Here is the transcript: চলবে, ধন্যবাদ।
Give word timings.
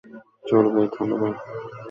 চলবে, 0.45 0.81
ধন্যবাদ। 0.95 1.33